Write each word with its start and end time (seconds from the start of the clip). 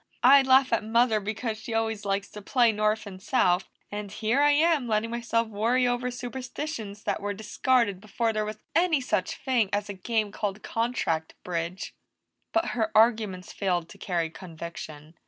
"I 0.23 0.41
laugh 0.41 0.73
at 0.73 0.83
Mother 0.83 1.19
because 1.19 1.59
she 1.59 1.75
always 1.75 2.05
likes 2.05 2.27
to 2.31 2.41
play 2.41 2.71
North 2.71 3.05
and 3.05 3.21
South, 3.21 3.69
and 3.91 4.11
here 4.11 4.41
I'm 4.41 4.87
letting 4.87 5.11
myself 5.11 5.47
worry 5.47 5.87
over 5.87 6.09
superstitions 6.09 7.03
that 7.03 7.21
were 7.21 7.35
discarded 7.35 8.01
before 8.01 8.33
there 8.33 8.43
was 8.43 8.57
any 8.73 8.99
such 8.99 9.35
thing 9.35 9.69
as 9.71 9.89
a 9.89 9.93
game 9.93 10.31
called 10.31 10.63
contract 10.63 11.35
bridge." 11.43 11.93
But 12.51 12.69
her 12.69 12.91
arguments 12.95 13.53
failed 13.53 13.89
to 13.89 13.99
carry 13.99 14.31
conviction. 14.31 15.13